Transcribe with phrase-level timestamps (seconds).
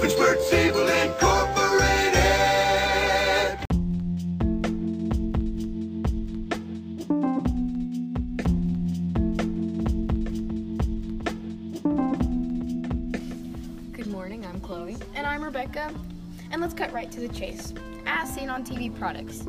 [0.00, 2.14] Doofenshmirtz Evil Incorporated.
[13.92, 14.96] Good morning, I'm Chloe.
[15.14, 15.92] And I'm Rebecca.
[16.50, 17.74] And let's cut right to the chase.
[18.06, 19.44] As seen on TV products.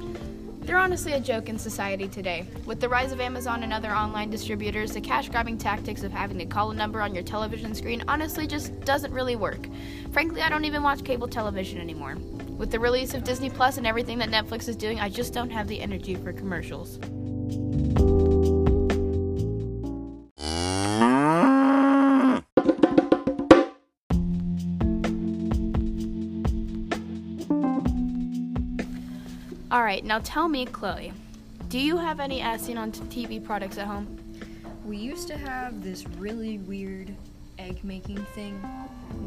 [0.64, 2.46] They're honestly a joke in society today.
[2.66, 6.38] With the rise of Amazon and other online distributors, the cash grabbing tactics of having
[6.38, 9.68] to call a number on your television screen honestly just doesn't really work.
[10.12, 12.16] Frankly, I don't even watch cable television anymore.
[12.58, 15.50] With the release of Disney Plus and everything that Netflix is doing, I just don't
[15.50, 17.00] have the energy for commercials.
[30.12, 31.14] Now tell me, Chloe,
[31.70, 34.20] do you have any as seen on TV products at home?
[34.84, 37.16] We used to have this really weird
[37.58, 38.62] egg making thing.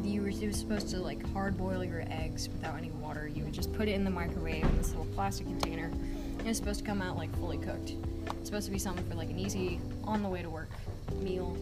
[0.03, 3.27] You were, it was supposed to like hard boil your eggs without any water.
[3.27, 5.87] You would just put it in the microwave in this little plastic container.
[5.87, 7.95] And it's supposed to come out like fully cooked.
[8.33, 10.69] It's supposed to be something for like an easy on the way to work
[11.15, 11.57] meal,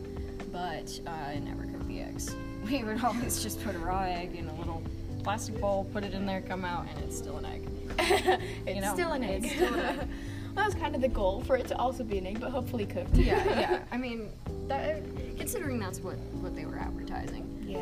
[0.50, 2.34] but uh, it never cooked the eggs.
[2.64, 4.82] We would always just put a raw egg in a little
[5.22, 7.71] plastic bowl, put it in there, come out, and it's still an egg.
[8.66, 9.46] it's know, still an egg.
[9.54, 10.08] still an egg.
[10.54, 12.86] that was kind of the goal for it to also be an egg, but hopefully
[12.86, 13.14] cooked.
[13.14, 13.82] yeah, yeah.
[13.90, 14.30] I mean,
[14.68, 15.02] that,
[15.36, 17.80] considering that's what what they were advertising, yeah.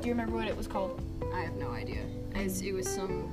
[0.00, 1.02] Do you remember what it was called?
[1.34, 2.04] I have no idea.
[2.34, 3.32] As it was some,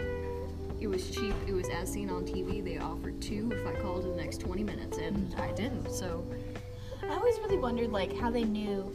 [0.79, 1.35] it was cheap.
[1.47, 2.63] It was as seen on TV.
[2.63, 5.39] They offered two if I called in the next 20 minutes, and mm.
[5.39, 5.91] I didn't.
[5.91, 6.25] So
[7.03, 8.91] I always really wondered like how they knew.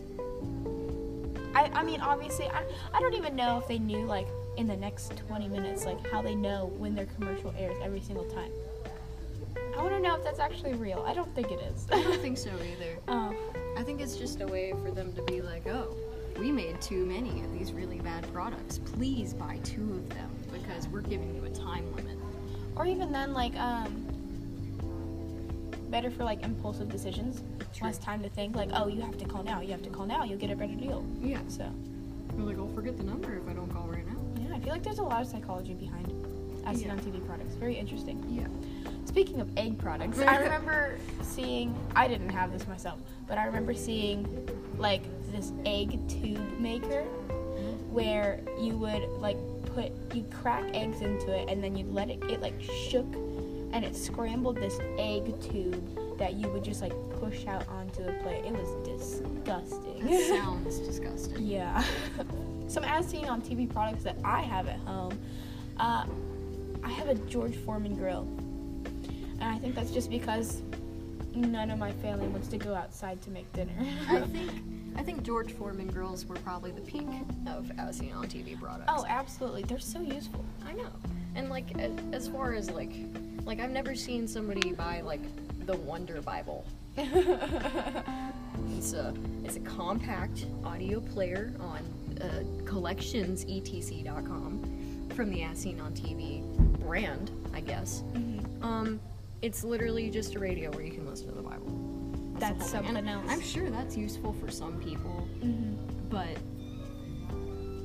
[1.54, 4.28] I, I mean, obviously, I, I don't even know if they knew like
[4.60, 8.26] in the next 20 minutes, like how they know when their commercial airs every single
[8.26, 8.52] time.
[9.76, 11.02] I want to know if that's actually real.
[11.06, 11.86] I don't think it is.
[11.90, 12.98] I don't think so either.
[13.08, 13.34] Oh,
[13.78, 15.96] I think it's just a way for them to be like, oh,
[16.38, 18.78] we made too many of these really bad products.
[18.78, 22.18] Please buy two of them because we're giving you a time limit.
[22.76, 24.06] or even then, like um,
[25.88, 27.42] better for like impulsive decisions.
[27.74, 27.86] True.
[27.86, 28.56] Less time to think.
[28.56, 29.62] Like, oh, you have to call now.
[29.62, 30.22] You have to call now.
[30.24, 31.02] You'll get a better deal.
[31.22, 31.40] Yeah.
[31.48, 31.72] So.
[32.34, 33.99] We're like, I'll forget the number if I don't call right now.
[34.50, 36.08] Yeah, I feel like there's a lot of psychology behind
[36.76, 36.92] Yeah.
[36.92, 37.54] on TV products.
[37.54, 38.22] Very interesting.
[38.28, 38.46] Yeah.
[39.04, 43.74] Speaking of egg products, I remember seeing, I didn't have this myself, but I remember
[43.74, 45.02] seeing like
[45.32, 47.92] this egg tube maker mm-hmm.
[47.92, 49.36] where you would like
[49.74, 53.12] put, you crack eggs into it and then you'd let it, it like shook
[53.72, 58.12] and it scrambled this egg tube that you would just like push out onto the
[58.22, 58.44] plate.
[58.44, 60.06] It was disgusting.
[60.06, 61.42] That sounds disgusting.
[61.42, 61.82] Yeah.
[62.70, 65.18] Some as seen on TV products that I have at home.
[65.76, 66.06] Uh,
[66.84, 68.28] I have a George Foreman grill.
[69.40, 70.62] And I think that's just because
[71.34, 73.72] none of my family wants to go outside to make dinner.
[74.08, 74.50] I think
[74.94, 77.08] I think George Foreman grills were probably the peak
[77.48, 78.88] of as seen on TV products.
[78.88, 79.64] oh, absolutely.
[79.64, 80.44] They're so useful.
[80.64, 80.90] I know.
[81.34, 81.76] And like
[82.12, 82.92] as far as like
[83.44, 85.22] like I've never seen somebody buy like
[85.66, 86.64] the Wonder Bible.
[88.76, 89.14] It's a
[89.44, 91.80] it's a compact audio player on
[92.20, 92.26] uh,
[92.64, 96.42] collectionsetc.com from the As Seen on TV
[96.80, 98.02] brand, I guess.
[98.62, 99.00] Um,
[99.42, 101.66] it's literally just a radio where you can listen to the Bible.
[102.38, 102.96] That's whole thing.
[102.96, 103.26] And else.
[103.28, 105.10] I'm sure that's useful for some people,
[105.40, 105.74] hmm
[106.08, 106.36] but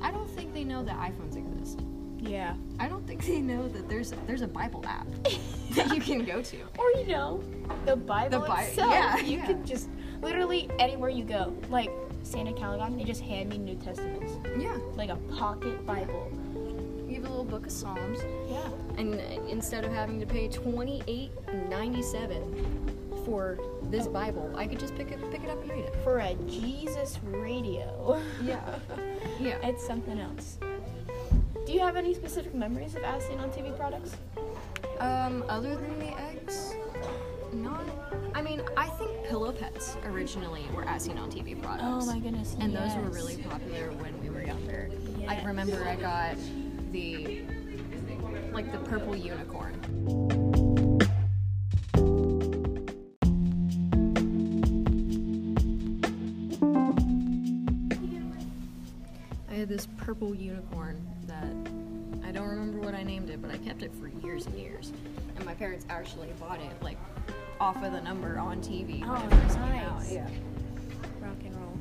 [0.02, 1.82] I don't think they know that iPhones exist.
[2.18, 2.56] Yeah.
[2.80, 5.06] I don't think they know that there's there's a Bible app
[5.72, 6.58] that you can go to.
[6.80, 7.44] Or you know,
[7.86, 8.92] the Bible The Bi- itself.
[8.92, 9.46] yeah, you yeah.
[9.46, 9.90] could just
[10.22, 11.92] literally anywhere you go, like
[12.26, 16.32] Santa Calagon, they just hand me New Testaments, Yeah, like a pocket Bible.
[17.08, 18.20] you have a little book of Psalms,
[18.50, 18.68] Yeah.
[18.98, 21.32] and uh, instead of having to pay twenty eight
[21.70, 22.42] ninety seven
[23.26, 25.96] for this Bible, I could just pick it pick it up and read it.
[26.04, 28.20] For a Jesus radio.
[28.44, 28.60] Yeah,
[29.40, 29.58] yeah.
[29.64, 30.58] It's something else.
[31.66, 34.16] Do you have any specific memories of as on TV products?
[35.00, 36.74] Um, other than the eggs,
[37.54, 37.84] not.
[39.36, 41.84] Pillow pets originally were as seen on TV products.
[41.86, 42.56] Oh my goodness.
[42.62, 44.90] and those were really popular when we were younger.
[45.28, 46.38] I remember I got
[46.94, 47.42] the
[48.54, 49.76] like the purple unicorn.
[59.50, 61.54] I had this purple unicorn that
[62.26, 64.94] I don't remember what I named it, but I kept it for years and years.
[65.36, 66.98] And my parents actually bought it like
[67.60, 70.00] off of the number on TV when Oh, it first came out.
[70.00, 70.12] nice.
[70.12, 70.28] Yeah.
[71.22, 71.78] Rock and roll.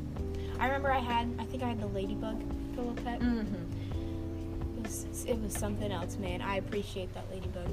[0.61, 2.41] I remember I had, I think I had the ladybug
[2.75, 3.21] pillow pet.
[3.21, 4.79] Mm-hmm.
[4.79, 6.41] It, was, it was something else, man.
[6.43, 7.69] I appreciate that ladybug.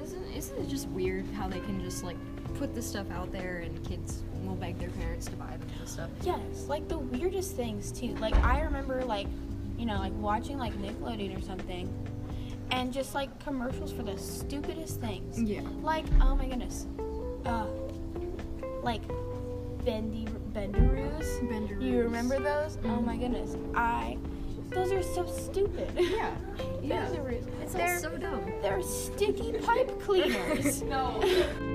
[0.00, 2.16] Isn't isn't it just weird how they can just like
[2.54, 5.88] put this stuff out there and kids will beg their parents to buy them and
[5.88, 6.08] stuff?
[6.22, 6.38] Yes,
[6.68, 8.14] like the weirdest things too.
[8.16, 9.26] Like I remember like
[9.76, 11.88] you know, like watching like Nickelodeon or something,
[12.70, 15.40] and just like commercials for the stupidest things.
[15.40, 15.62] Yeah.
[15.82, 16.86] Like, oh my goodness,
[17.46, 17.66] uh,
[18.82, 19.02] like
[19.84, 21.40] bendy bendaroos.
[21.48, 21.82] Bendaroos.
[21.82, 22.78] You remember those?
[22.84, 24.18] Oh my goodness, I.
[24.70, 25.90] Those are so stupid.
[25.96, 26.34] Yeah.
[26.82, 27.06] Yeah.
[27.06, 27.46] Bendaroos.
[27.60, 28.52] It's all they're, so dumb.
[28.62, 30.82] they're sticky pipe cleaners.
[30.82, 31.20] No.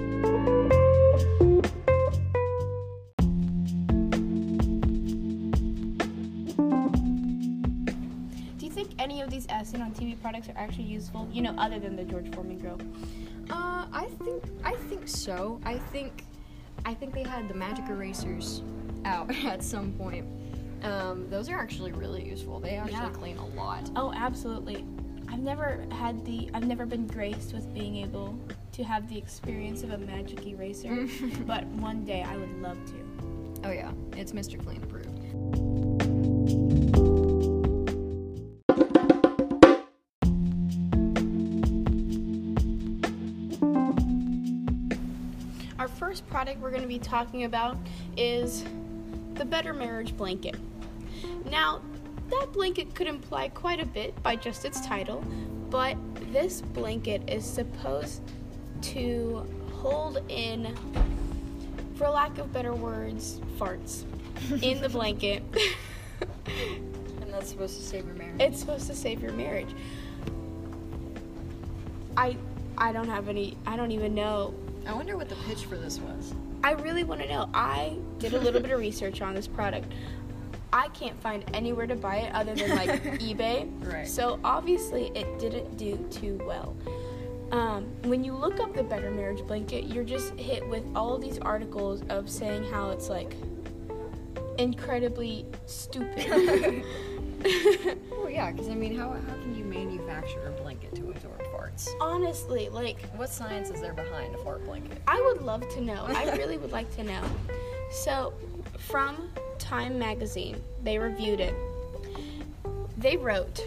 [9.94, 11.28] on TV products are actually useful?
[11.32, 12.80] You know, other than the George Foreman grill.
[13.50, 15.60] Uh, I think I think so.
[15.66, 16.24] I think
[16.86, 18.64] I think they had the magic erasers
[19.06, 20.26] out at some point.
[20.84, 22.60] Um, those are actually really useful.
[22.60, 23.10] They actually Yeah.
[23.10, 23.90] clean a lot.
[23.96, 24.86] Oh, absolutely.
[25.30, 26.50] I've never had the.
[26.54, 28.38] I've never been graced with being able
[28.74, 31.08] to have the experience of a magic eraser,
[31.46, 33.62] but one day I would love to.
[33.66, 34.64] Oh yeah, it's Mr.
[34.64, 35.93] Clean approved.
[46.44, 47.78] Product we're going to be talking about
[48.18, 48.66] is
[49.36, 50.58] the Better Marriage Blanket.
[51.50, 51.82] Now,
[52.30, 55.24] that blanket could imply quite a bit by just its title,
[55.70, 55.96] but
[56.34, 58.22] this blanket is supposed
[58.82, 60.76] to hold in,
[61.96, 64.04] for lack of better words, farts
[64.62, 65.44] in the blanket.
[66.58, 68.42] And that's supposed to save your marriage.
[68.42, 69.70] it's supposed to save your marriage.
[72.18, 72.36] I
[72.78, 74.54] I don't have any I don't even know
[74.86, 76.34] I wonder what the pitch for this was.
[76.64, 77.50] I really want to know.
[77.54, 79.92] I did a little bit of research on this product.
[80.72, 83.70] I can't find anywhere to buy it other than like eBay.
[83.86, 84.08] Right.
[84.08, 86.76] So obviously it didn't do too well.
[87.52, 91.38] Um, when you look up the Better Marriage Blanket, you're just hit with all these
[91.40, 93.36] articles of saying how it's like
[94.58, 96.84] incredibly stupid.
[98.12, 101.33] Well, yeah, because I mean, how, how can you manufacture a blanket to absorb
[102.00, 105.02] Honestly, like What science is there behind a fart blanket?
[105.08, 106.06] I would love to know.
[106.08, 107.22] I really would like to know.
[107.92, 108.34] So,
[108.78, 109.30] from
[109.60, 111.56] Time Magazine, they reviewed it.
[112.98, 113.62] They wrote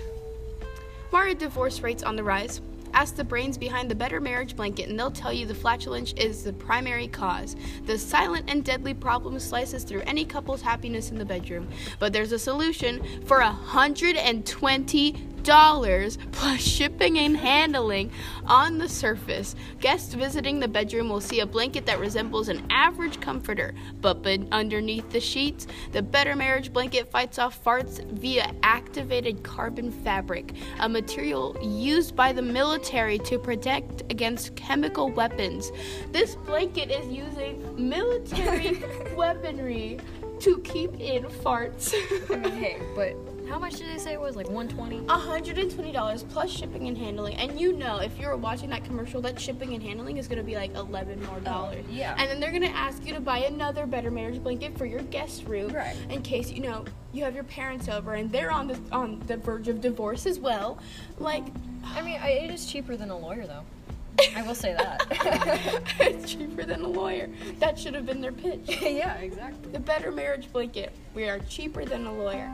[1.17, 2.61] are divorce rates on the rise?
[2.95, 6.45] Ask the brains behind the Better Marriage Blanket, and they'll tell you the flatulence is
[6.45, 7.57] the primary cause.
[7.85, 11.69] The silent and deadly problem slices through any couple's happiness in the bedroom.
[11.99, 15.36] But there's a solution for $120
[16.33, 18.11] plus shipping and handling
[18.47, 19.55] on the surface.
[19.79, 25.09] Guests visiting the bedroom will see a blanket that resembles an average comforter, but underneath
[25.11, 31.57] the sheets, the Better Marriage Blanket fights off farts via activated carbon fabric, a material
[31.63, 35.71] used by the military to protect against chemical weapons.
[36.11, 38.83] This blanket is using military
[39.17, 40.01] weaponry
[40.41, 41.95] to keep in farts.
[42.31, 44.37] I mean, hey, but how much did they say it was?
[44.37, 45.07] Like 120?
[45.07, 47.35] $120 plus shipping and handling.
[47.37, 50.45] And you know, if you're watching that commercial, that shipping and handling is going to
[50.45, 51.85] be like 11 more oh, dollars.
[51.91, 52.15] yeah.
[52.19, 55.03] And then they're going to ask you to buy another Better Marriage blanket for your
[55.03, 55.73] guest room.
[55.73, 55.97] Right.
[56.11, 59.37] In case, you know, you have your parents over and they're on the on the
[59.37, 60.79] verge of divorce as well.
[61.19, 61.45] Like
[61.95, 63.65] I mean, it is cheaper than a lawyer, though.
[64.35, 65.07] I will say that.
[66.01, 67.29] it's cheaper than a lawyer.
[67.59, 68.61] That should have been their pitch.
[68.83, 69.73] yeah, exactly.
[69.73, 70.93] The Better Marriage blanket.
[71.15, 72.53] We are cheaper than a lawyer.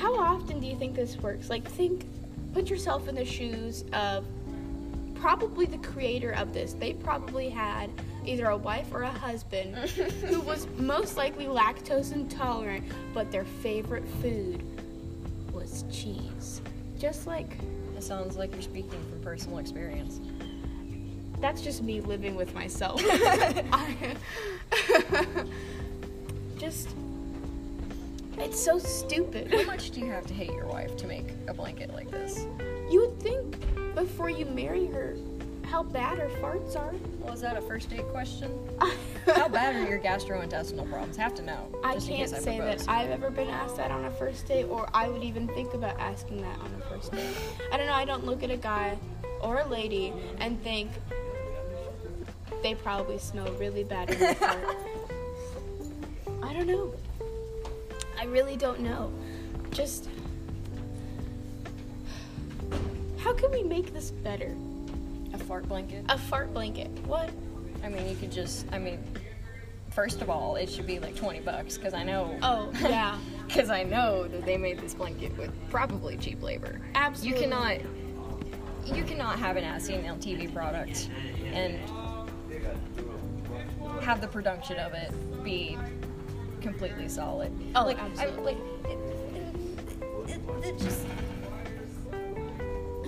[0.00, 1.50] How often do you think this works?
[1.50, 2.06] Like, think,
[2.54, 4.24] put yourself in the shoes of
[5.14, 6.72] probably the creator of this.
[6.72, 7.90] They probably had
[8.24, 14.08] either a wife or a husband who was most likely lactose intolerant, but their favorite
[14.22, 14.62] food
[15.52, 16.62] was cheese.
[16.98, 17.58] Just like,
[17.96, 20.20] It sounds like you're speaking from personal experience.
[21.40, 23.02] that's just me living with myself.
[23.06, 24.16] I-
[26.58, 26.88] just,
[28.40, 29.52] it's so stupid.
[29.52, 32.46] How much do you have to hate your wife to make a blanket like this?
[32.90, 33.56] You would think
[33.94, 35.16] before you marry her
[35.70, 36.92] how bad her farts are.
[37.20, 38.50] Well, is that a first date question?
[39.26, 41.16] How bad are your gastrointestinal problems?
[41.16, 41.68] Have to know.
[41.84, 42.88] I can't I say that.
[42.88, 45.96] I've ever been asked that on a first date, or I would even think about
[46.00, 47.36] asking that on a first date.
[47.72, 47.92] I don't know.
[47.92, 48.98] I don't look at a guy
[49.42, 50.90] or a lady and think
[52.64, 54.76] they probably smell really bad in their fart.
[56.42, 56.92] I don't know.
[58.20, 59.10] I really don't know.
[59.70, 60.08] Just
[63.18, 64.54] how can we make this better?
[65.32, 66.04] A fart blanket?
[66.10, 66.88] A fart blanket.
[67.06, 67.30] What?
[67.82, 69.02] I mean, you could just, I mean,
[69.90, 72.36] first of all, it should be like 20 bucks because I know.
[72.42, 73.18] Oh, yeah.
[73.50, 76.80] Because I know that they made this blanket with probably cheap labor.
[76.94, 77.42] Absolutely.
[77.42, 77.80] You cannot,
[78.86, 81.10] you cannot have an as seen TV product
[81.52, 81.80] and
[84.02, 85.12] have the production of it
[85.42, 85.76] be
[86.60, 87.52] completely solid.
[87.74, 88.52] Oh, like, absolutely.
[88.52, 88.98] I, like, it,
[90.28, 91.06] it, it just.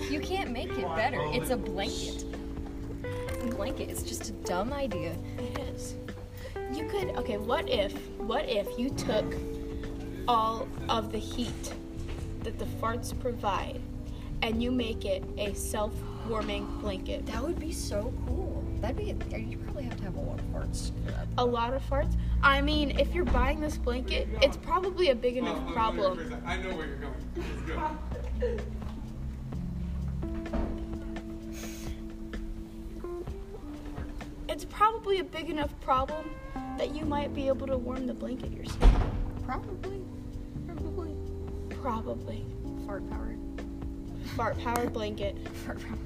[0.09, 1.21] You can't make it better.
[1.31, 2.25] It's a blanket.
[3.41, 3.89] A blanket.
[3.89, 5.15] It's just a dumb idea.
[5.37, 5.95] It is.
[6.73, 9.33] You could okay, what if what if you took
[10.27, 11.73] all of the heat
[12.43, 13.81] that the farts provide
[14.41, 17.25] and you make it a self-warming blanket?
[17.27, 18.63] That would be so cool.
[18.81, 19.15] That'd be.
[19.37, 20.91] You probably have to have a lot of farts.
[21.37, 22.15] A lot of farts?
[22.43, 26.35] I mean, if you're buying this blanket, it's probably a big enough problem.
[26.45, 27.13] I know where you're going.
[27.37, 27.61] It's
[28.39, 28.61] good.
[34.49, 36.29] It's probably a big enough problem
[36.77, 38.91] that you might be able to warm the blanket yourself.
[39.45, 40.01] Probably.
[40.67, 41.15] Probably.
[41.81, 42.45] Probably.
[42.85, 43.39] Fart powered.
[44.35, 45.37] Fart powered blanket.
[45.65, 45.99] Fart powered.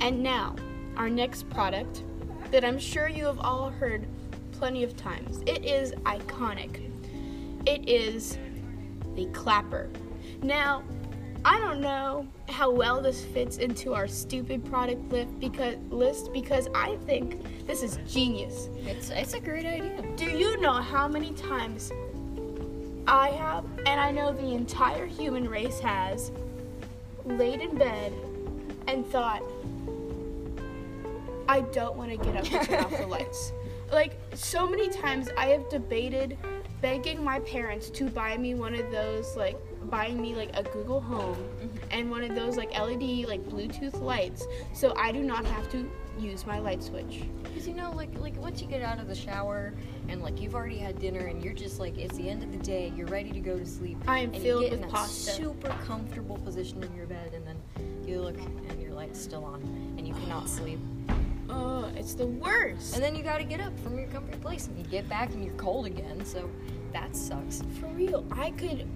[0.00, 0.56] And now,
[0.96, 2.02] our next product
[2.50, 4.06] that I'm sure you have all heard
[4.52, 5.42] plenty of times.
[5.46, 6.90] It is iconic.
[7.66, 8.38] It is
[9.14, 9.88] the clapper.
[10.42, 10.82] Now,
[11.44, 16.68] I don't know how well this fits into our stupid product list because list because
[16.74, 18.68] I think this is genius.
[18.86, 20.02] It's it's a great idea.
[20.16, 21.90] Do you know how many times
[23.06, 26.30] I have, and I know the entire human race has,
[27.24, 28.12] laid in bed
[28.86, 29.42] and thought,
[31.52, 33.52] I don't want to get up to turn off the lights.
[33.92, 36.38] Like, so many times I have debated
[36.80, 39.58] begging my parents to buy me one of those, like,
[39.90, 41.76] buying me, like, a Google Home mm-hmm.
[41.90, 45.90] and one of those, like, LED, like, Bluetooth lights so I do not have to
[46.18, 47.24] use my light switch.
[47.42, 49.74] Because you know, like like once you get out of the shower
[50.08, 52.58] and like you've already had dinner and you're just like it's the end of the
[52.58, 53.98] day, you're ready to go to sleep.
[54.06, 55.32] I am and filled you get with in pasta.
[55.32, 57.56] super comfortable position in your bed, and then
[58.06, 59.60] you look and your light's still on,
[59.98, 60.78] and you cannot sleep.
[61.52, 62.94] Oh, it's the worst.
[62.94, 65.30] And then you got to get up from your comfy place, and you get back
[65.34, 66.24] and you're cold again.
[66.24, 66.50] So
[66.92, 67.62] that sucks.
[67.78, 68.86] For real, I could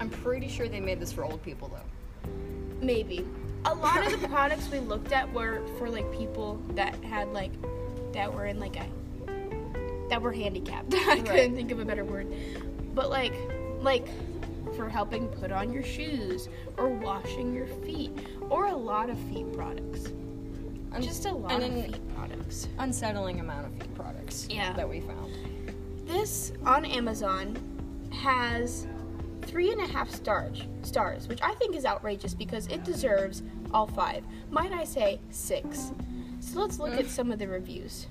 [0.00, 2.30] I'm pretty sure they made this for old people though.
[2.80, 3.26] maybe.
[3.66, 7.52] A lot of the products we looked at were for like people that had like
[8.12, 8.86] that were in like a
[10.08, 10.94] that were handicapped.
[11.08, 12.32] I couldn't think of a better word.
[12.94, 13.34] But like
[13.80, 14.08] like
[14.74, 18.10] for helping put on your shoes or washing your feet
[18.48, 20.12] or a lot of feet products.
[20.92, 22.68] Un- Just a lot of products.
[22.78, 24.48] unsettling amount of feet products.
[24.50, 24.72] Yeah.
[24.74, 25.32] That we found.
[26.06, 27.56] This on Amazon
[28.12, 28.86] has
[29.42, 33.42] three and a half stars, stars, which I think is outrageous because it deserves
[33.72, 34.24] all five.
[34.50, 35.92] Might I say six?
[36.40, 38.06] So let's look at some of the reviews.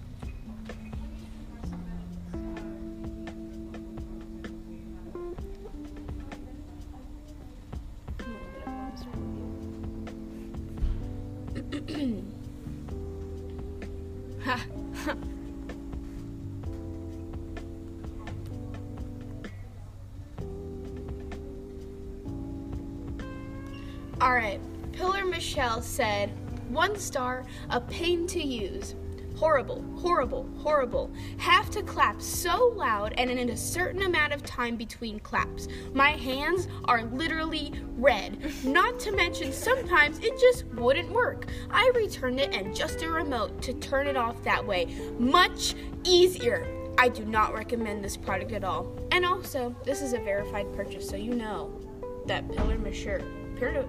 [26.00, 26.32] Said,
[26.70, 28.96] one star, a pain to use.
[29.36, 31.12] Horrible, horrible, horrible.
[31.40, 35.68] Have to clap so loud and in a certain amount of time between claps.
[35.94, 38.38] My hands are literally red.
[38.64, 41.48] Not to mention, sometimes it just wouldn't work.
[41.70, 44.86] I returned it and just a remote to turn it off that way.
[45.20, 45.76] Much
[46.06, 46.66] easier.
[46.98, 48.88] I do not recommend this product at all.
[49.12, 51.78] And also, this is a verified purchase, so you know
[52.26, 53.22] that Pillar Pillar,
[53.58, 53.84] Pillar,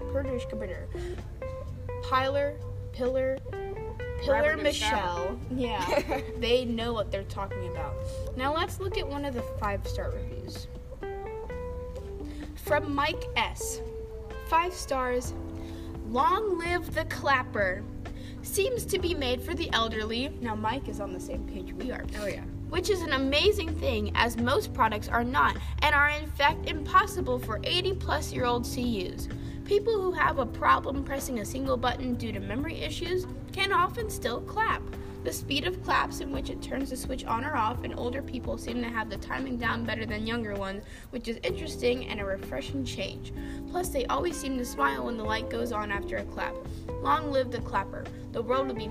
[0.50, 0.88] Pillar,
[2.02, 2.56] Pilar,
[2.92, 3.38] Pillar,
[4.22, 5.38] Pillar Rabbit Michelle.
[5.54, 7.94] Yeah, they know what they're talking about.
[8.36, 10.66] Now let's look at one of the five star reviews.
[12.64, 13.80] From Mike S.
[14.48, 15.32] Five stars.
[16.08, 17.82] Long live the clapper.
[18.42, 20.28] Seems to be made for the elderly.
[20.40, 22.42] Now Mike is on the same page we are Oh yeah.
[22.70, 27.38] which is an amazing thing as most products are not and are in fact impossible
[27.38, 29.28] for 80 plus year olds to use.
[29.70, 34.10] People who have a problem pressing a single button due to memory issues can often
[34.10, 34.82] still clap.
[35.22, 38.20] The speed of claps in which it turns the switch on or off, and older
[38.20, 42.18] people seem to have the timing down better than younger ones, which is interesting and
[42.18, 43.32] a refreshing change.
[43.70, 46.56] Plus, they always seem to smile when the light goes on after a clap.
[47.00, 48.02] Long live the clapper.
[48.32, 48.90] The world would be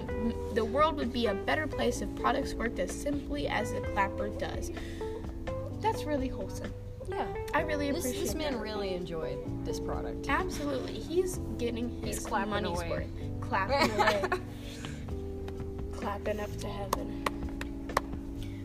[0.53, 4.29] the world would be a better place if products worked as simply as the clapper
[4.29, 4.71] does.
[5.81, 6.71] That's really wholesome.
[7.09, 7.25] Yeah.
[7.53, 8.61] I really This, appreciate this man that.
[8.61, 10.27] really enjoyed this product.
[10.29, 12.89] Absolutely, he's getting his He's clapping money's away.
[12.89, 13.41] worth.
[13.41, 14.23] Clapping away,
[15.91, 17.25] clapping up to heaven.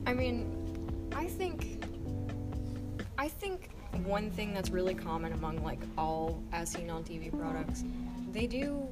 [0.07, 1.83] I mean, I think
[3.17, 3.71] I think
[4.05, 7.85] one thing that's really common among like all as seen on TV products,
[8.33, 8.87] they do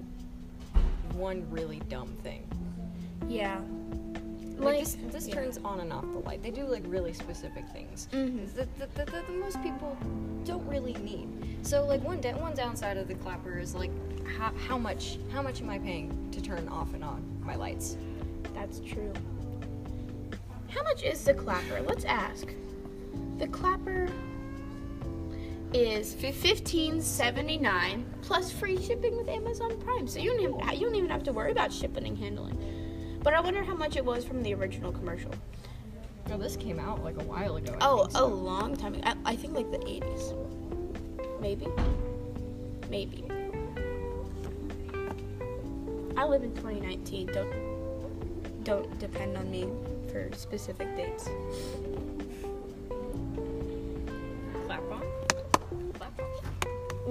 [1.12, 2.42] one really dumb thing.
[3.28, 3.60] Yeah,
[4.64, 5.34] Like, this, this yeah.
[5.34, 6.42] turns on and off the light.
[6.42, 8.52] They do like really specific things Mhm.
[8.54, 9.96] that, that, that, that most people
[10.44, 11.28] don't really need.
[11.62, 13.90] So like one da- one downside of the clapper is like
[14.38, 17.96] how, how much how much am I paying to turn off and on my lights?
[18.54, 19.12] That's true.
[20.68, 21.80] How much is the clapper?
[21.82, 22.46] Let's ask.
[23.38, 24.08] The clapper
[25.74, 30.06] is fifteen seventy nine plus free shipping with Amazon Prime.
[30.06, 32.58] So you don't even you don't even have to worry about shipping and handling.
[33.22, 35.30] But I wonder how much it was from the original commercial.
[36.28, 37.74] Well, this came out like a while ago.
[37.80, 39.02] I Oh, think, a long time ago.
[39.06, 40.32] I, I think like the eighties.
[41.40, 41.66] Maybe.
[42.90, 43.24] Maybe.
[46.16, 47.26] I live in 2019.
[47.28, 49.68] Don't don't depend on me
[50.10, 51.28] for specific dates.
[54.66, 55.02] clap on.
[55.94, 56.26] Clap on.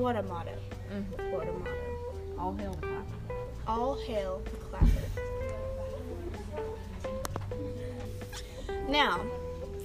[0.01, 0.51] What a motto.
[0.93, 1.31] Mm-hmm.
[1.31, 1.71] What a motto.
[2.39, 3.05] All hail the clapper.
[3.67, 4.41] All hail
[8.91, 9.21] Now,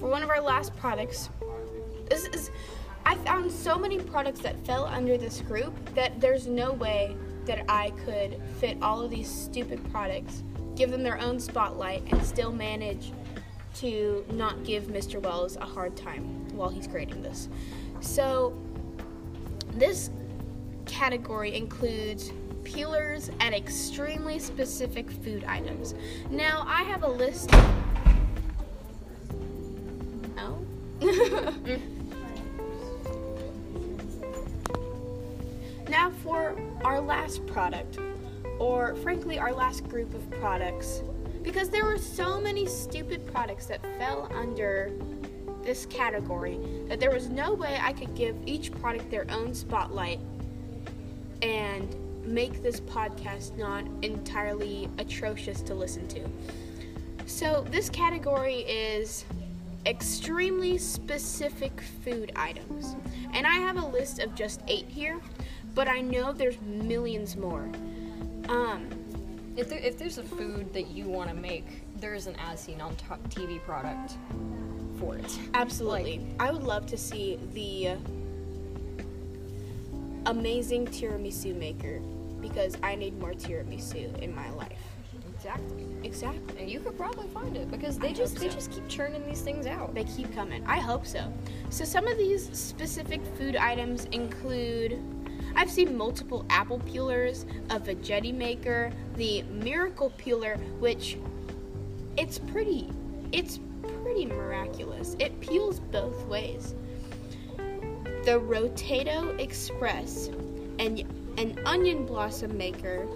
[0.01, 1.31] for one of our last products,
[2.11, 2.51] this is
[3.05, 7.65] I found so many products that fell under this group that there's no way that
[7.69, 10.43] I could fit all of these stupid products,
[10.75, 13.13] give them their own spotlight, and still manage
[13.77, 15.23] to not give Mr.
[15.23, 17.49] Wells a hard time while he's grading this.
[18.01, 18.59] So,
[19.75, 20.11] this
[20.85, 22.33] category includes
[22.65, 25.95] peelers and extremely specific food items.
[26.29, 27.53] Now, I have a list.
[35.89, 37.99] Now, for our last product,
[38.59, 41.03] or frankly, our last group of products,
[41.43, 44.91] because there were so many stupid products that fell under
[45.63, 50.19] this category that there was no way I could give each product their own spotlight
[51.43, 56.21] and make this podcast not entirely atrocious to listen to.
[57.27, 59.25] So, this category is
[59.87, 62.97] extremely specific food items.
[63.33, 65.21] And I have a list of just eight here,
[65.75, 67.71] but I know there's millions more.
[68.49, 68.89] Um,
[69.57, 71.65] If, there, if there's a food that you want to make,
[71.97, 72.95] there is an as seen on
[73.31, 74.19] TV product
[74.99, 75.39] for it.
[75.55, 76.27] Absolutely.
[76.39, 77.97] I would love to see the
[80.27, 82.01] amazing tiramisu maker
[82.43, 84.96] because I need more tiramisu in my life.
[85.47, 85.87] Exactly.
[86.03, 86.61] Exactly.
[86.63, 88.55] And you could probably find it because I they just hope they so.
[88.55, 89.95] just keep churning these things out.
[89.95, 90.65] They keep coming.
[90.67, 91.33] I hope so.
[91.71, 95.01] So some of these specific food items include
[95.55, 101.17] I've seen multiple apple peelers, a veggetti maker, the miracle peeler, which
[102.17, 102.91] it's pretty
[103.33, 103.61] it's
[104.03, 105.17] pretty miraculous.
[105.19, 106.75] It peels both ways.
[107.57, 110.29] The Rotato Express,
[110.79, 111.01] and
[111.39, 113.07] an onion blossom maker,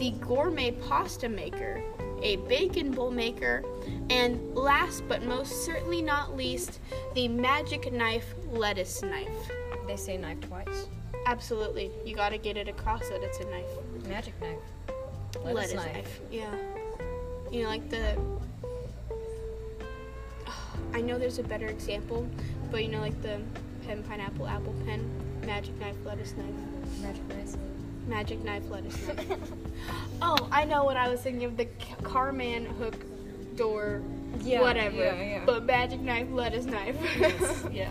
[0.00, 1.84] the gourmet pasta maker,
[2.22, 3.62] a bacon bowl maker,
[4.08, 6.80] and last but most certainly not least,
[7.14, 9.52] the magic knife lettuce knife.
[9.86, 10.88] They say knife twice.
[11.26, 13.68] Absolutely, you gotta get it across that it's a knife.
[14.08, 14.58] Magic knife.
[15.44, 16.20] Lettuce, knife.
[16.32, 16.50] Yeah.
[17.52, 18.18] You know, like the.
[20.94, 22.26] I know there's a better example,
[22.70, 23.38] but you know, like the
[23.86, 25.08] pen, pineapple, apple pen,
[25.44, 26.54] magic knife, lettuce knife,
[27.02, 27.56] Magic knife.
[28.10, 29.26] Magic knife, lettuce knife.
[30.22, 31.66] oh, I know what I was thinking of the
[32.02, 32.96] Carman hook
[33.56, 34.02] door,
[34.42, 34.96] Yeah, whatever.
[34.96, 35.42] yeah, yeah.
[35.46, 37.64] But magic knife, lettuce knife.
[37.72, 37.90] Yeah.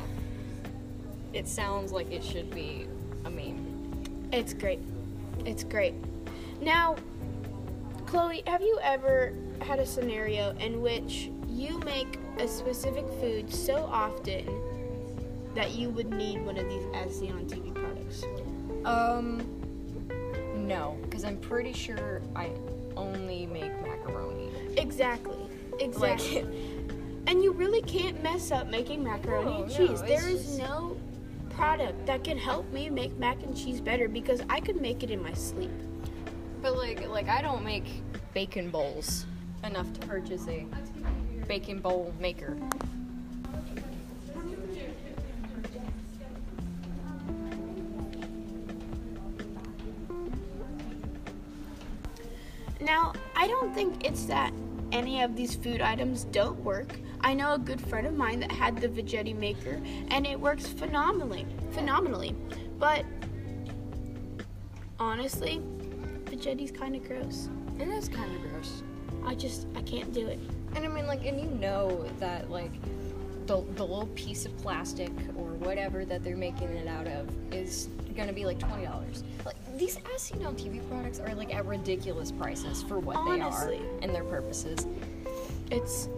[1.31, 2.87] It sounds like it should be
[3.23, 4.03] a meme.
[4.31, 4.79] It's great.
[5.45, 5.93] It's great.
[6.61, 6.95] Now,
[8.07, 13.85] Chloe, have you ever had a scenario in which you make a specific food so
[13.91, 14.45] often
[15.55, 18.23] that you would need one of these as seen on TV products?
[18.85, 19.58] Um,
[20.69, 22.51] no, because I'm pretty sure I
[22.95, 24.49] only make macaroni.
[24.77, 25.37] Exactly.
[25.79, 26.43] Exactly.
[26.43, 26.53] Like,
[27.27, 29.89] and you really can't mess up making macaroni No, and cheese.
[29.91, 30.95] it's there is just- no
[31.49, 35.11] product that can help me make mac and cheese better because I could make it
[35.11, 35.71] in my sleep.
[36.61, 37.85] but like, like I don't make
[38.33, 39.25] bacon bowls
[39.63, 40.65] enough to purchase a
[41.47, 42.57] bacon bowl maker.
[52.89, 54.51] Now, I don't think it's that
[54.91, 56.99] any of these food items don't work.
[57.21, 60.65] I know a good friend of mine that had the veggetti maker and it works
[60.65, 61.45] phenomenally.
[61.69, 62.35] Phenomenally.
[62.79, 63.05] But
[64.99, 65.61] honestly,
[66.23, 67.49] veggetti's kind of gross.
[67.79, 68.81] It is kind of gross.
[69.23, 70.39] I just I can't do it.
[70.73, 72.71] And I mean, like, and you know that, like,
[73.45, 77.27] the, the little piece of plastic or whatever that they're making it out of
[77.69, 79.23] is gonna be like $20.
[79.45, 83.77] Like, these as seen on TV products are, like, at ridiculous prices for what Honestly.
[83.77, 84.85] they are and their purposes.
[85.71, 86.09] It's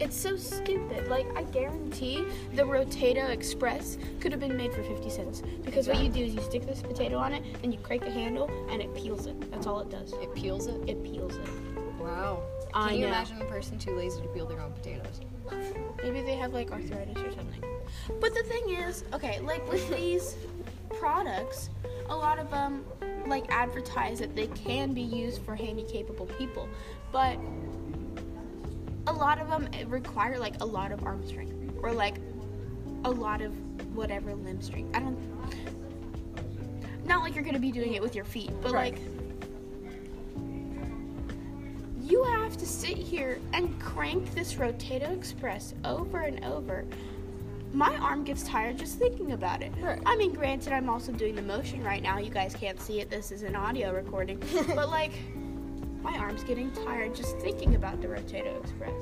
[0.00, 1.06] it's so stupid.
[1.06, 6.02] Like I guarantee the Rotato Express could have been made for 50 cents because what
[6.02, 8.82] you do is you stick this potato on it and you crank the handle and
[8.82, 9.50] it peels it.
[9.52, 10.12] That's all it does.
[10.14, 10.80] It peels it.
[10.88, 11.48] It peels it.
[12.00, 12.42] Wow.
[12.74, 13.06] I Can you know.
[13.12, 15.20] imagine a person too lazy to peel their own potatoes?
[16.02, 17.62] Maybe they have like arthritis or something.
[18.20, 20.34] But the thing is, okay, like with these
[20.98, 21.70] products,
[22.08, 22.84] a lot of them
[23.26, 26.68] like advertise that they can be used for handy capable people,
[27.10, 27.38] but
[29.06, 32.16] a lot of them require like a lot of arm strength or like
[33.04, 33.52] a lot of
[33.94, 34.94] whatever limb strength.
[34.96, 35.18] I don't.
[37.04, 38.94] Not like you're gonna be doing it with your feet, but Right.
[38.94, 39.02] like
[42.00, 46.84] you have to sit here and crank this Rotato Express over and over.
[47.74, 49.72] My arm gets tired just thinking about it.
[49.80, 50.00] Right.
[50.06, 52.18] I mean, granted, I'm also doing the motion right now.
[52.18, 53.10] You guys can't see it.
[53.10, 54.40] This is an audio recording.
[54.76, 55.10] but, like,
[56.00, 58.92] my arm's getting tired just thinking about the Rotato Express.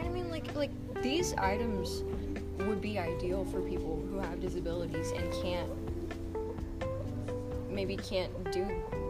[0.00, 2.02] I mean, like, like these items
[2.66, 5.70] would be ideal for people who have disabilities and can't,
[7.70, 8.66] maybe can't do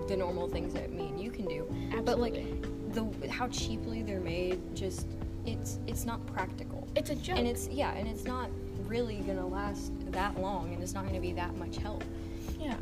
[0.07, 1.67] the normal things that me and you can do.
[1.71, 2.03] Absolutely.
[2.03, 5.07] But like, the how cheaply they're made, just
[5.47, 6.87] it's it's not practical.
[6.95, 7.39] It's a joke.
[7.39, 8.51] And it's yeah, and it's not
[8.87, 12.05] really gonna last that long, and it's not gonna be that much help.
[12.61, 12.77] yeah.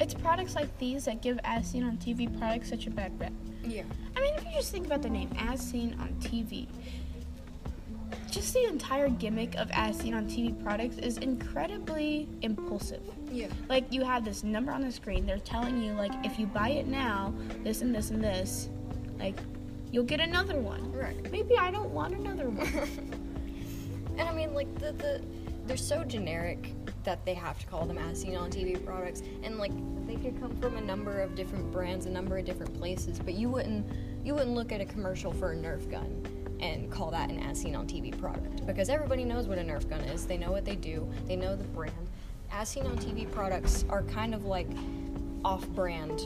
[0.00, 3.32] It's products like these that give As Seen on TV products such a bad rep.
[3.62, 3.84] Yeah.
[4.16, 6.66] I mean, if you just think about the name As Seen on TV,
[8.30, 13.02] just the entire gimmick of As Seen on TV products is incredibly impulsive.
[13.30, 13.48] Yeah.
[13.68, 16.70] Like, you have this number on the screen, they're telling you, like, if you buy
[16.70, 18.70] it now, this and this and this,
[19.18, 19.38] like,
[19.92, 20.90] you'll get another one.
[20.92, 21.30] Right.
[21.30, 22.88] Maybe I don't want another one.
[24.18, 25.22] And I mean, like the the
[25.66, 29.58] they're so generic that they have to call them as seen on TV products, and
[29.58, 29.72] like
[30.06, 33.34] they could come from a number of different brands, a number of different places, but
[33.34, 33.86] you wouldn't
[34.24, 36.24] you wouldn't look at a commercial for a Nerf gun
[36.60, 39.88] and call that an as seen on TV product because everybody knows what a Nerf
[39.88, 40.26] gun is.
[40.26, 41.08] They know what they do.
[41.26, 41.94] They know the brand.
[42.52, 44.68] As seen on TV products are kind of like
[45.44, 46.22] off-brand,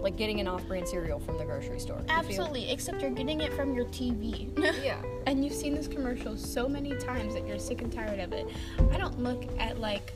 [0.00, 1.98] like getting an off-brand cereal from the grocery store.
[1.98, 4.48] You Absolutely, except you're getting it from your TV.
[4.82, 5.02] Yeah.
[5.26, 8.46] And you've seen this commercial so many times that you're sick and tired of it.
[8.92, 10.12] I don't look at like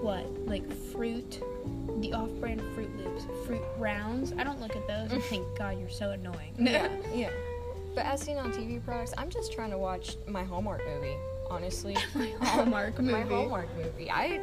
[0.00, 0.24] what?
[0.46, 1.40] Like fruit,
[2.00, 4.32] the off brand Froot Loops, fruit rounds.
[4.38, 6.54] I don't look at those and think, God, you're so annoying.
[6.58, 7.30] Yeah, yeah.
[7.94, 11.16] But as seen on TV products, I'm just trying to watch my Hallmark movie.
[11.50, 13.12] Honestly, My Hallmark my movie.
[13.12, 14.10] My Hallmark movie.
[14.10, 14.40] I.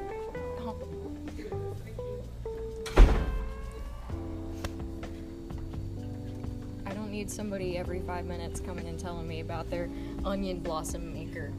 [7.25, 9.89] need somebody every five minutes coming and telling me about their
[10.23, 11.51] onion blossom maker.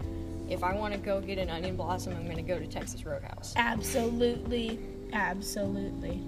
[0.49, 3.05] If I want to go get an onion blossom, I'm going to go to Texas
[3.05, 3.53] Roadhouse.
[3.57, 4.79] Absolutely.
[5.13, 6.21] Absolutely.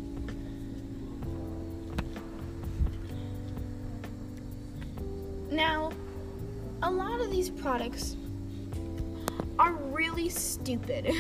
[5.53, 5.93] Now,
[6.83, 8.17] a lot of these products
[9.61, 11.13] are really stupid.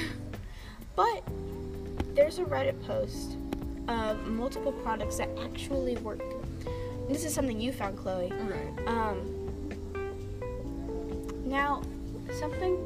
[0.97, 1.23] but
[2.17, 3.37] there's a Reddit post
[3.87, 6.21] of multiple products that actually work.
[7.09, 8.31] This is something you found, Chloe.
[8.31, 8.89] Right.
[8.89, 9.35] Um,
[11.47, 11.83] now,
[12.39, 12.79] something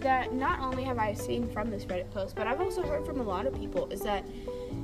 [0.00, 3.20] that not only have I seen from this Reddit post, but I've also heard from
[3.20, 4.24] a lot of people is that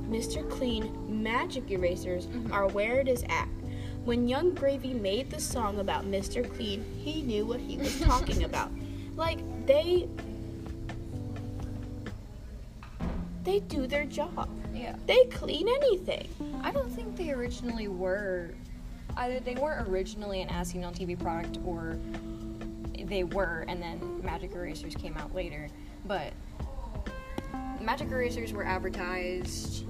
[0.09, 0.49] Mr.
[0.49, 3.47] Clean magic erasers are where it is at.
[4.03, 6.51] When Yung Gravy made the song about Mr.
[6.55, 8.71] Clean, he knew what he was talking about.
[9.15, 10.07] Like they
[13.43, 14.49] they do their job.
[14.73, 14.95] Yeah.
[15.05, 16.27] They clean anything.
[16.63, 18.51] I don't think they originally were.
[19.21, 21.95] Either they weren't originally an as seen on TV product, or
[23.05, 25.67] they were, and then Magic Erasers came out later.
[26.05, 26.33] But
[27.79, 29.85] Magic Erasers were advertised.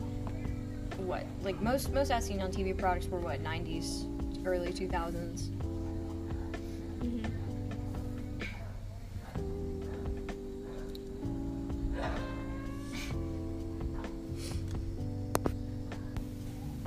[0.97, 1.25] What?
[1.43, 3.41] Like most most as seen on TV products were what?
[3.41, 4.05] 90s,
[4.45, 5.47] early 2000s.
[6.99, 7.27] Mm-hmm.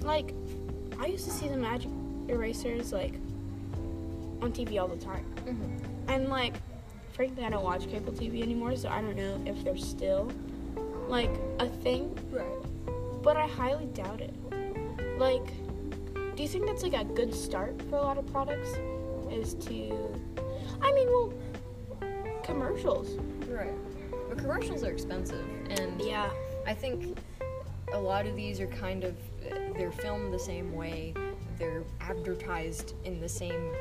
[0.03, 0.35] Like,
[1.01, 1.89] I used to see the magic
[2.29, 3.15] erasers like
[4.43, 6.11] on TV all the time, mm-hmm.
[6.11, 6.55] and like,
[7.13, 10.31] frankly, I don't watch cable TV anymore, so I don't know if they're still
[11.09, 12.17] like a thing.
[12.31, 13.23] Right.
[13.23, 14.35] But I highly doubt it.
[15.19, 15.47] Like,
[16.37, 18.71] do you think that's like a good start for a lot of products?
[19.31, 20.21] Is to,
[20.83, 21.33] I mean, well,
[22.43, 23.17] commercials.
[23.49, 23.73] Right.
[24.29, 26.31] But commercials are expensive, and Yeah.
[26.67, 27.19] I think
[27.93, 29.15] a lot of these are kind of
[29.77, 31.15] they're filmed the same way.
[31.65, 33.73] They're advertised in the same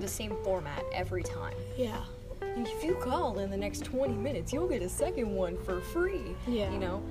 [0.00, 1.54] the same format every time.
[1.76, 2.02] Yeah.
[2.40, 5.80] And if you call in the next 20 minutes, you'll get a second one for
[5.80, 6.34] free.
[6.48, 6.70] Yeah.
[6.72, 7.02] You know,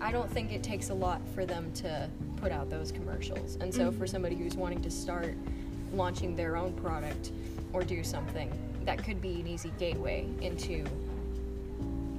[0.00, 3.56] I don't think it takes a lot for them to put out those commercials.
[3.56, 4.06] And so for mm-hmm.
[4.06, 5.34] somebody who's wanting to start
[5.92, 7.32] launching their own product,
[7.72, 8.50] or do something
[8.84, 10.84] that could be an easy gateway into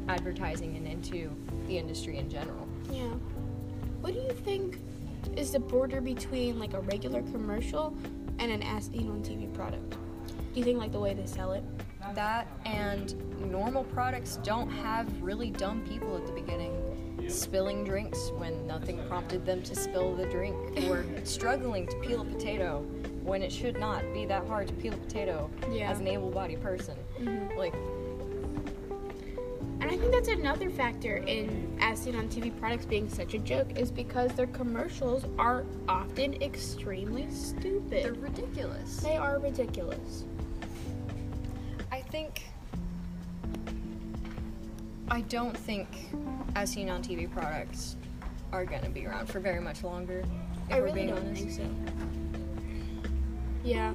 [0.07, 1.29] advertising and into
[1.67, 2.67] the industry in general.
[2.91, 3.03] Yeah.
[4.01, 4.79] What do you think
[5.35, 7.95] is the border between like a regular commercial
[8.39, 9.91] and an as seen on TV product?
[10.53, 11.63] Do you think like the way they sell it?
[12.15, 13.13] That and
[13.51, 16.73] normal products don't have really dumb people at the beginning
[17.27, 20.55] spilling drinks when nothing prompted them to spill the drink
[20.89, 22.79] or struggling to peel a potato
[23.23, 25.91] when it should not be that hard to peel a potato Yeah.
[25.91, 26.95] as an able-bodied person.
[27.19, 27.55] Mm-hmm.
[27.57, 27.98] Like And I
[29.99, 33.91] think that's another factor in as seen on TV products being such a joke is
[33.91, 37.89] because their commercials are often extremely stupid.
[37.89, 38.97] they're ridiculous.
[38.97, 40.25] They are ridiculous.
[41.91, 42.43] I think.
[45.11, 45.87] I don't think
[46.55, 47.95] as seen on TV products
[48.51, 50.19] are going to be around for very much longer.
[50.67, 51.43] If I we're really being don't honest.
[51.43, 51.69] think so.
[53.63, 53.93] Yeah.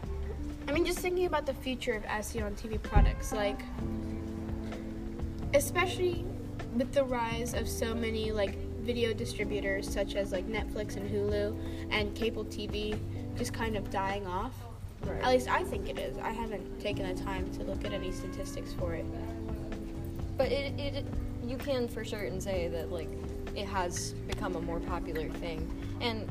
[0.67, 3.61] I mean, just thinking about the future of as seen on TV products, like,
[5.55, 6.25] especially
[6.75, 11.57] with the rise of so many like video distributors such as like Netflix and Hulu
[11.91, 12.99] and cable TV
[13.37, 14.53] just kind of dying off.
[15.03, 15.23] Right.
[15.23, 16.19] At least I think it is.
[16.19, 19.07] I haven't taken the time to look at any statistics for it.
[20.37, 21.07] But it, it,
[21.47, 23.09] you can for certain say that like
[23.55, 25.71] it has become a more popular thing.
[26.01, 26.29] And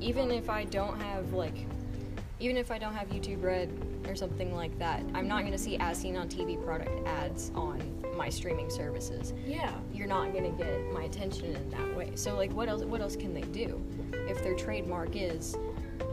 [0.00, 1.66] even if I don't have like,
[2.38, 3.70] even if I don't have YouTube Red
[4.06, 8.01] or something like that, I'm not gonna see as seen on TV product ads on
[8.16, 9.32] my streaming services.
[9.46, 9.72] Yeah.
[9.92, 12.12] You're not gonna get my attention in that way.
[12.14, 12.82] So like, what else?
[12.84, 13.82] What else can they do?
[14.28, 15.56] If their trademark is,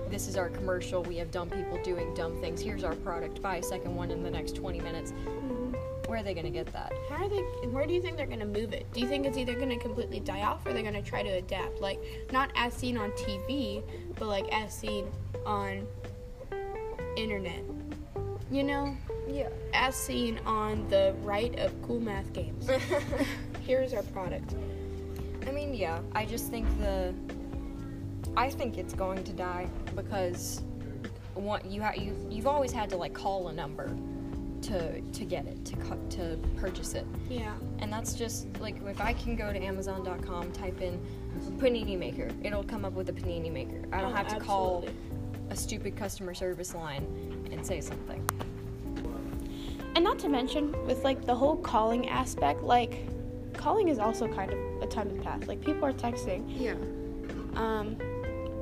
[0.10, 1.04] this is our commercial.
[1.04, 2.62] We have dumb people doing dumb things.
[2.62, 3.42] Here's our product.
[3.42, 5.12] Buy a second one in the next 20 minutes.
[5.12, 5.74] Mm-hmm.
[6.08, 6.92] Where are they gonna get that?
[7.10, 7.42] How are they?
[7.68, 8.92] Where do you think they're gonna move it?
[8.92, 11.80] Do you think it's either gonna completely die off or they're gonna try to adapt?
[11.80, 12.00] Like
[12.32, 13.84] not as seen on TV,
[14.18, 15.06] but like as seen
[15.46, 15.86] on
[17.16, 17.62] internet.
[18.50, 18.98] You know,
[19.30, 19.50] Yeah.
[19.74, 22.68] as seen on the right of cool math games.
[23.66, 24.56] Here's our product.
[25.48, 26.00] I mean, yeah.
[26.14, 27.14] I just think the.
[28.38, 30.62] I think it's going to die because,
[31.34, 33.90] one, you ha- you you've always had to like call a number,
[34.64, 37.54] to to get it to co- to purchase it, Yeah.
[37.80, 41.00] and that's just like if I can go to Amazon.com, type in
[41.58, 43.82] panini maker, it'll come up with a panini maker.
[43.92, 44.86] I don't Oh, have to call
[45.50, 47.06] a stupid customer service line
[47.52, 48.24] and say something.
[50.00, 53.00] And not to mention, with like the whole calling aspect, like
[53.54, 55.46] calling is also kind of a time the past.
[55.50, 56.72] Like people are texting, Yeah.
[57.62, 57.98] um,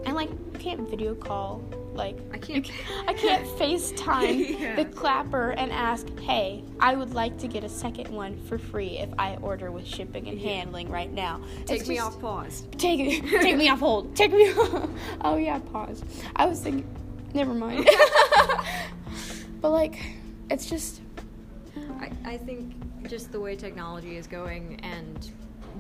[0.04, 1.62] and like you can't video call.
[1.94, 4.78] Like I can't- ca- I can't FaceTime Yeah.
[4.78, 8.98] the clapper and ask, "Hey, I would like to get a second one for free
[8.98, 10.54] if I order with shipping and Yeah.
[10.56, 12.66] handling right now." Take It's me just- off pause.
[12.80, 13.42] Take it.
[13.44, 14.16] Take me off hold.
[14.16, 14.50] Take me.
[14.54, 14.90] Off.
[15.22, 16.04] Oh yeah, pause.
[16.36, 16.88] I was thinking.
[17.36, 17.88] Never mind.
[19.62, 20.00] but like,
[20.50, 21.02] it's just.
[22.00, 22.74] I, I think
[23.08, 25.32] just the way technology is going and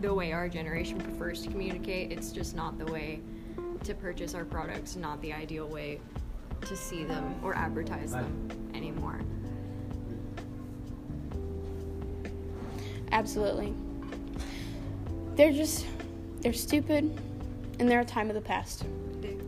[0.01, 3.19] the way our generation prefers to communicate, it's just not the way
[3.83, 5.99] to purchase our products, not the ideal way
[6.61, 9.21] to see them or advertise them anymore.
[13.11, 13.73] Absolutely.
[15.35, 15.85] They're just,
[16.41, 17.19] they're stupid,
[17.79, 18.85] and they're a time of the past.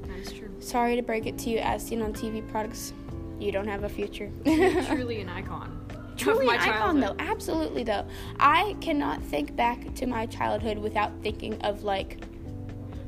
[0.08, 0.50] That's true.
[0.60, 2.94] Sorry to break it to you, as seen on TV products,
[3.40, 4.30] you don't have a future.
[4.44, 5.79] Truly an icon.
[6.20, 7.16] Truly of my an icon, though.
[7.20, 8.06] Absolutely, though.
[8.40, 12.22] I cannot think back to my childhood without thinking of like,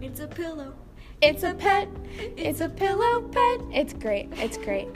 [0.02, 0.74] It's a pillow.
[1.22, 1.88] it's a pet,
[2.38, 3.62] it's a pillow pet.
[3.72, 4.30] It's great.
[4.38, 4.88] It's great.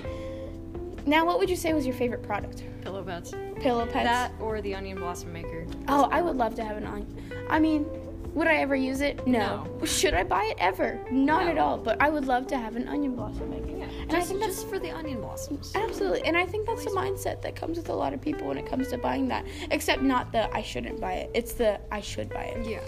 [1.06, 2.63] Now, what would you say was your favorite product?
[2.82, 3.32] Pillow pets.
[3.60, 4.06] Pillow pets.
[4.06, 5.65] That or the onion blossom maker.
[5.88, 7.32] Oh, I would love to have an onion.
[7.49, 7.86] I mean,
[8.34, 9.25] would I ever use it?
[9.28, 9.67] No.
[9.80, 9.86] No.
[9.86, 10.99] Should I buy it ever?
[11.12, 11.51] Not No.
[11.51, 11.78] at all.
[11.78, 13.67] But I would love to have an onion blossom maker.
[14.07, 15.71] And just, I think that's just for the onion blossoms.
[15.73, 16.21] absolutely.
[16.25, 18.67] And I think that's the mindset that comes with a lot of people when it
[18.67, 19.45] comes to buying that.
[19.71, 21.31] Except not the I shouldn't buy it.
[21.33, 22.67] It's the I should buy it.
[22.67, 22.81] Yeah.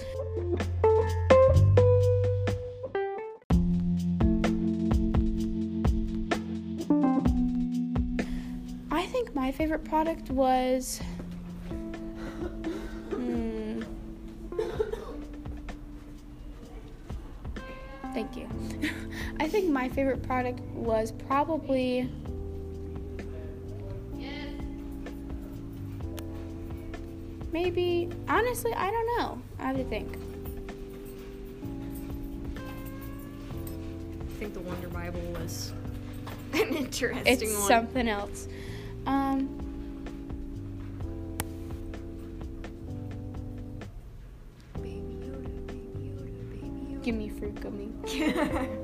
[8.92, 11.02] I think my favorite product was.
[19.98, 22.08] Favorite product was probably.
[27.52, 29.42] Maybe, honestly, I don't know.
[29.60, 30.18] I have to think.
[34.20, 35.74] I think the Wonder Bible was
[36.54, 37.68] an interesting It's one.
[37.68, 38.48] something else.
[39.08, 39.48] Um,
[44.76, 47.04] Baby Yoda, baby Yoda, baby Yoda.
[47.04, 47.90] give me fruit gummy.
[48.06, 48.77] I want I want fruit gummy.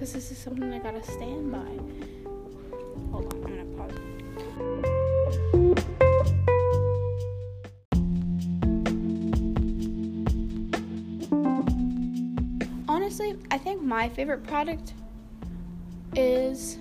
[0.00, 1.58] Because this is something I gotta stand by.
[3.12, 3.92] Hold on, I'm gonna pause.
[12.88, 14.94] Honestly, I think my favorite product
[16.16, 16.78] is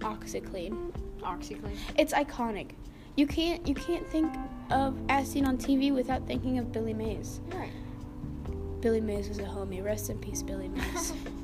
[0.00, 0.90] OxiClean.
[1.20, 1.76] OxiClean.
[1.96, 2.70] It's iconic.
[3.14, 4.34] You can't you can't think
[4.72, 7.38] of as seen on TV without thinking of Billy Mays.
[7.52, 7.70] Right.
[8.80, 9.80] Billy Mays was a homie.
[9.80, 11.12] Rest in peace, Billy Mays.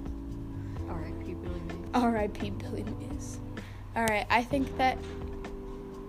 [1.94, 2.50] R.I.P.
[2.50, 2.90] Billy Mays.
[2.90, 2.90] R.I.P.
[2.90, 3.40] Billy Mays.
[3.96, 4.98] All right, I think that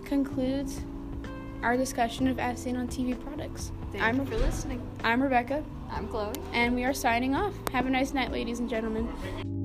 [0.04, 0.80] concludes
[1.62, 3.72] our discussion of as seen on TV products.
[3.92, 4.86] Thank I'm you for listening.
[5.04, 6.32] I'm Rebecca, I'm Chloe.
[6.52, 7.54] and we are signing off.
[7.72, 9.55] Have a nice night, ladies and gentlemen.